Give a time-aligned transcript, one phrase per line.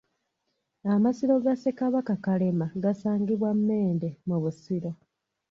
[0.93, 4.91] Amasiro ga Ssekabaka Kalema gasangibwa Mmende mu Busiro.